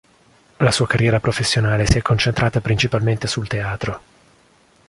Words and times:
La 0.57 0.71
sua 0.71 0.87
carriera 0.87 1.19
professionale 1.19 1.85
si 1.85 1.99
è 1.99 2.01
concentrata 2.01 2.59
principalmente 2.59 3.27
sul 3.27 3.47
teatro. 3.47 4.01